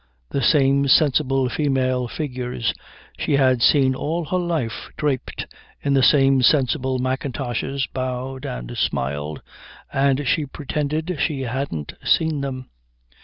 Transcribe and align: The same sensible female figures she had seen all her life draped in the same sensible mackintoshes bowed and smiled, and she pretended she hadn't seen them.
The 0.31 0.41
same 0.41 0.87
sensible 0.87 1.47
female 1.47 2.07
figures 2.07 2.73
she 3.19 3.33
had 3.33 3.61
seen 3.61 3.93
all 3.93 4.25
her 4.25 4.39
life 4.39 4.89
draped 4.97 5.45
in 5.83 5.93
the 5.93 6.01
same 6.01 6.41
sensible 6.41 6.97
mackintoshes 6.97 7.85
bowed 7.85 8.43
and 8.43 8.75
smiled, 8.75 9.43
and 9.93 10.27
she 10.27 10.47
pretended 10.47 11.17
she 11.19 11.41
hadn't 11.41 11.93
seen 12.03 12.41
them. 12.41 12.71